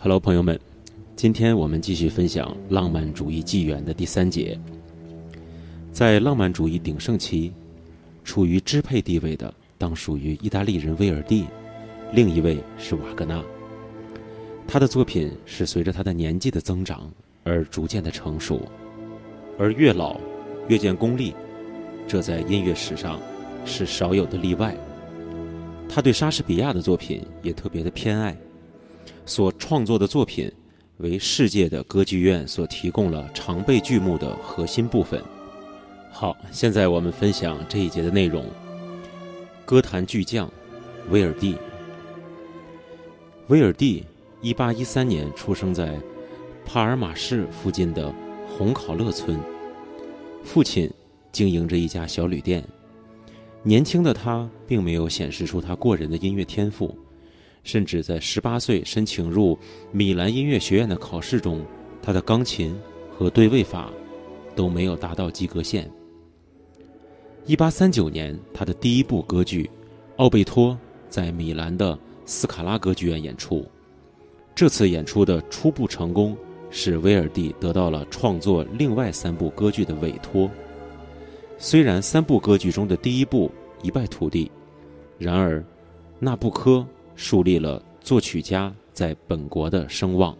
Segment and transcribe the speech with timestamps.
[0.00, 0.56] Hello，朋友们，
[1.16, 4.56] 今天我们继续分享浪漫主义纪元的第三节。
[5.90, 7.52] 在浪漫主义鼎盛期，
[8.22, 11.46] 处于支配地位的当属于意大利人威尔第，
[12.12, 13.42] 另一位是瓦格纳。
[14.68, 17.10] 他的作品是随着他的年纪的增长
[17.42, 18.60] 而逐渐的成熟，
[19.58, 20.20] 而越老
[20.68, 21.34] 越见功力，
[22.06, 23.18] 这在音乐史上
[23.64, 24.76] 是少有的例外。
[25.88, 28.36] 他对莎士比亚的作品也特别的偏爱。
[29.28, 30.50] 所创作的作品
[30.96, 35.22] 为世界的歌剧院所提供了常备剧目的核心部分。
[36.10, 38.46] 好，现在我们分享这一节的内容。
[39.66, 40.50] 歌坛巨匠
[41.10, 41.54] 威尔第。
[43.48, 44.02] 威尔第，
[44.40, 46.00] 一八一三年出生在
[46.64, 48.12] 帕尔马市附近的
[48.48, 49.38] 红考勒村，
[50.42, 50.90] 父亲
[51.30, 52.64] 经营着一家小旅店。
[53.62, 56.96] 年轻的他并没有显示出他过人的音乐天赋。
[57.68, 59.58] 甚至在十八岁申请入
[59.92, 61.62] 米兰音乐学院的考试中，
[62.00, 62.74] 他的钢琴
[63.14, 63.92] 和对位法
[64.56, 65.86] 都没有达到及格线。
[67.44, 69.64] 一八三九年，他的第一部歌剧
[70.16, 70.72] 《奥贝托》
[71.10, 73.62] 在米兰的斯卡拉歌剧院演出。
[74.54, 76.34] 这次演出的初步成功，
[76.70, 80.50] 使威尔第得到了创作另外三部歌剧的委托。
[81.58, 83.50] 虽然三部歌剧中的第一部
[83.82, 84.50] 一败涂地，
[85.18, 85.60] 然而
[86.18, 86.76] 《纳布科》。
[87.18, 90.38] 树立了作曲家在本国的声望。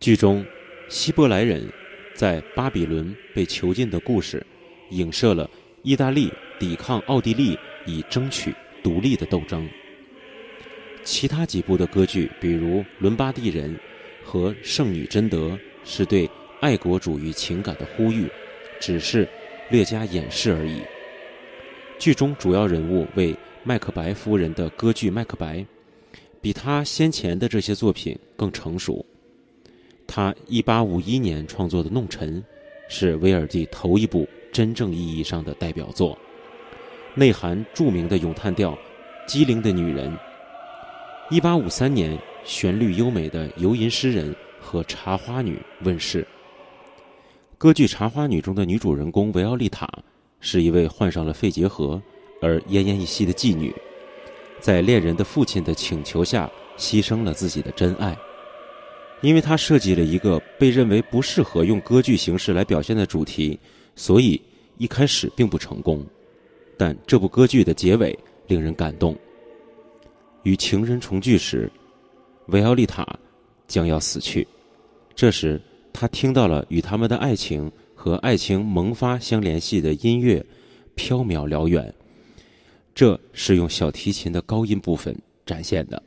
[0.00, 0.42] 剧中，
[0.88, 1.70] 希伯来人
[2.14, 4.44] 在巴比伦被囚禁的故事，
[4.92, 5.48] 影射了
[5.82, 9.68] 意大利抵抗奥地利以争取独立的斗争。
[11.04, 13.76] 其他几部的歌剧，比如《伦巴第人》
[14.24, 15.48] 和《圣女贞德》，
[15.84, 16.28] 是对
[16.62, 18.26] 爱国主义情感的呼吁，
[18.80, 19.28] 只是
[19.68, 20.80] 略加掩饰而已。
[22.00, 23.36] 剧中主要人物为。
[23.62, 25.58] 麦克白夫人的歌剧《麦克白》，
[26.40, 29.04] 比他先前的这些作品更成熟。
[30.06, 32.42] 他1851年创作的《弄臣》，
[32.88, 36.16] 是威尔第头一部真正意义上的代表作，
[37.14, 38.72] 内含著名的咏叹调
[39.26, 40.10] 《机灵的女人》。
[41.38, 46.26] 1853年，旋律优美的《游吟诗人》和《茶花女》问世。
[47.58, 49.86] 歌剧《茶花女》中的女主人公维奥利塔，
[50.40, 52.00] 是一位患上了肺结核。
[52.42, 53.70] 而奄奄一息的妓女，
[54.60, 58.16] 在恋人的父亲的请求下，牺牲了自己的真爱。
[59.20, 63.60] 因为他设计了一个被认为不适合用歌剧形式来表现的主题，
[63.94, 64.40] 所以
[64.78, 66.02] 一开始并不成功。
[66.78, 69.14] 但这部歌剧的结尾令人感动。
[70.44, 71.70] 与情人重聚时，
[72.46, 73.06] 维奥利塔
[73.68, 74.48] 将要死去。
[75.14, 75.60] 这时，
[75.92, 77.70] 他听到了与他们的爱情
[78.02, 80.42] 和爱情萌发相联系的音乐，
[80.94, 81.92] 飘渺辽远。
[82.94, 86.02] 这是用小提琴的高音部分展现的。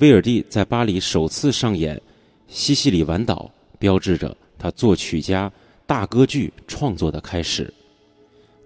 [0.00, 1.96] 威尔第在巴黎首次上演
[2.46, 5.50] 《西西里晚岛》，标志着他作曲家
[5.86, 7.72] 大歌剧创作的开始。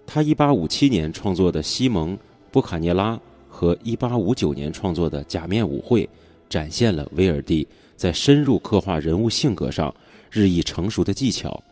[0.05, 2.13] 他1857年创作的《西蒙·
[2.51, 3.15] 波卡涅拉》
[3.47, 6.03] 和1859年创作的《假面舞会》，
[6.49, 9.95] 展现了威尔第在深入刻画人物性格上
[10.29, 11.63] 日益成熟的技巧。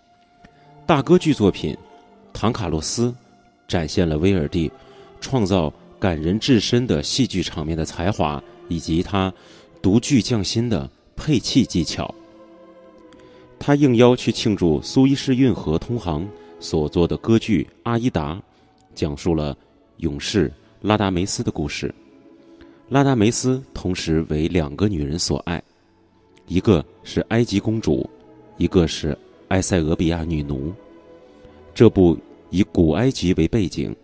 [0.87, 1.73] 大歌剧作品
[2.31, 3.07] 《唐卡洛斯》
[3.67, 4.71] 展现了威尔第。
[5.19, 9.33] 创造感人至深的戏剧场面的才华，以及他
[9.81, 12.15] 独具匠心的配器技巧。
[13.59, 16.25] 他应邀去庆祝苏伊士运河通航
[16.61, 18.35] 所做的歌剧《阿依达》，
[18.95, 19.57] 讲述了
[19.97, 20.49] 勇士
[20.81, 21.93] 拉达梅斯的故事。
[22.87, 25.61] 拉达梅斯同时为两个女人所爱，
[26.45, 28.09] 一个是埃及公主，
[28.55, 29.17] 一个是
[29.49, 30.73] 埃塞俄比亚女奴。
[31.73, 32.17] 这部
[32.49, 33.95] 以古埃及为背景。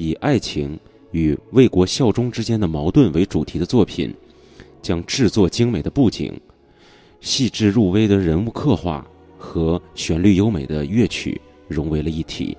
[0.00, 0.78] 以爱情
[1.10, 4.14] 与为国效忠之间的矛盾为主题的作品，
[4.80, 6.40] 将制作精美的布景、
[7.20, 9.04] 细致入微的人物刻画
[9.36, 12.56] 和旋律优美的乐曲融为了一体。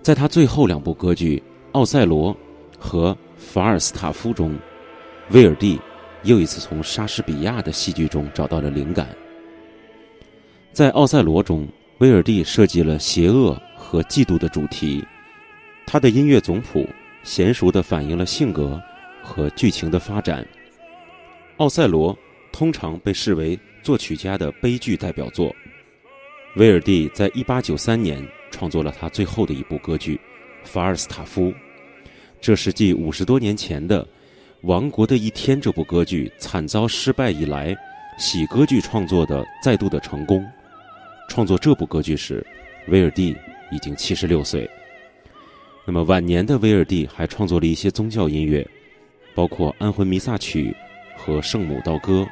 [0.00, 2.32] 在他最后两部歌剧《奥赛罗》
[2.78, 4.56] 和《法尔斯塔夫》中，
[5.32, 5.76] 威尔第
[6.22, 9.08] 又一次从莎士比亚的戏剧中找到了灵感。
[10.78, 11.66] 在《奥赛罗》中，
[11.98, 15.04] 威尔第设计了邪恶和嫉妒的主题。
[15.84, 16.88] 他的音乐总谱
[17.24, 18.80] 娴熟地反映了性格
[19.20, 20.40] 和剧情的发展。
[21.56, 22.14] 《奥赛罗》
[22.52, 25.52] 通常被视为作曲家的悲剧代表作。
[26.54, 30.14] 威尔第在1893年创作了他最后的一部歌剧
[30.62, 31.46] 《法尔斯塔夫》，
[32.40, 34.04] 这是继五十多年前的
[34.60, 37.76] 《王国的一天》这部歌剧惨遭失败以来，
[38.16, 40.48] 喜歌剧创作的再度的成功。
[41.28, 42.44] 创作这部歌剧时，
[42.88, 43.36] 威尔第
[43.70, 44.68] 已经76岁。
[45.86, 48.66] 那么晚年的威尔第还创作了一些宗教音乐，
[49.34, 50.74] 包括《安魂弥撒曲》
[51.18, 52.22] 和《圣母道歌》。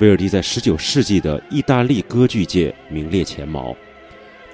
[0.00, 3.76] 威尔第在19世纪的意大利歌剧界名列前茅。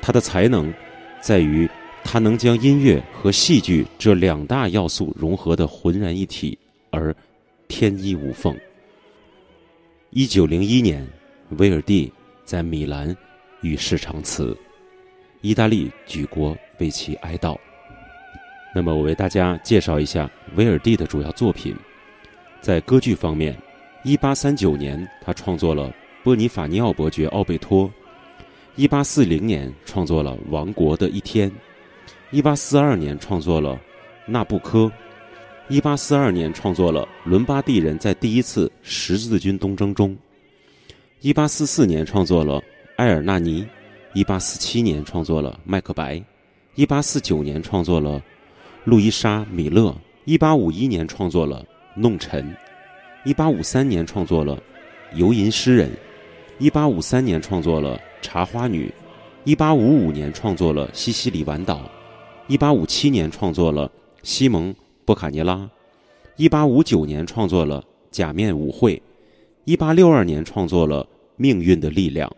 [0.00, 0.72] 他的才能
[1.20, 1.68] 在于
[2.02, 6.58] 他能将音乐和戏剧这两大要素融合的浑然一体，
[6.90, 7.14] 而
[7.68, 8.54] 天衣无缝。
[10.12, 11.06] 1901年，
[11.58, 12.12] 威尔第
[12.44, 13.14] 在米兰
[13.64, 14.54] 与世长辞，
[15.40, 17.56] 意大利举国为其哀悼。
[18.74, 21.74] 那么，我为大家介绍一下威尔第的主要作品。
[22.60, 23.56] 在歌剧方面
[24.04, 25.88] ，1839年他创作了
[26.22, 27.90] 《波尼法尼奥伯爵奥贝托》
[28.86, 31.50] ，1840年创作了《王国的一天》
[32.42, 33.74] ，1842年创作了
[34.26, 34.92] 《纳布科》
[35.80, 40.14] ，1842年创作了伦巴第人在第一次十字军东征中
[41.22, 42.60] ，1844年创作了
[42.96, 43.66] 《埃尔纳尼》
[44.24, 46.14] ，1847年创作了《麦克白》
[46.86, 48.22] ，1849年创作了。
[48.84, 49.96] 路易莎·米勒，
[50.26, 51.64] 一八五一年创作了
[52.00, 52.44] 《弄臣》，
[53.24, 54.56] 一八五三年创作了
[55.16, 55.88] 《游吟诗人》，
[56.58, 58.86] 一八五三年创作了《茶花女》，
[59.44, 61.76] 一八五五年创作了《西西里晚岛》，
[62.46, 63.88] 一八五七年创作了
[64.22, 64.72] 《西蒙·
[65.06, 65.56] 波卡涅拉》，
[66.36, 67.80] 一八五九年创作了
[68.10, 68.96] 《假面舞会》，
[69.64, 71.02] 一八六二年创作了
[71.36, 72.28] 《命运的力量》，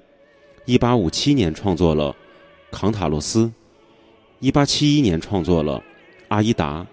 [0.67, 2.11] 一八五七年创作了
[2.77, 3.45] 《康塔洛斯》，
[4.41, 5.81] 一八七一年创作了。
[6.27, 6.85] 阿依达，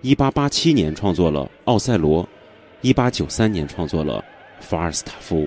[0.00, 2.22] 一八八七年创作了《奥赛罗》，
[2.82, 4.24] 一八九三年创作了
[4.64, 5.38] 《法尔斯塔夫》。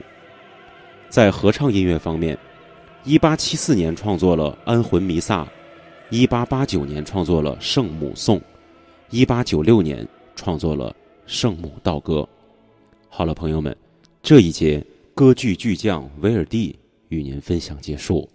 [1.08, 2.38] 在合唱音乐方面，
[3.06, 5.44] 一八七四年创作了《安魂弥撒》，
[6.10, 8.38] 一八八九年创作了《圣母颂》，
[9.10, 10.06] 一八九六年
[10.36, 10.92] 创作了
[11.26, 12.16] 《圣母道歌》。
[13.08, 13.74] 好了，朋友们，
[14.22, 14.86] 这一节
[15.16, 16.78] 歌剧巨匠威尔第
[17.10, 18.30] 与您分享结束。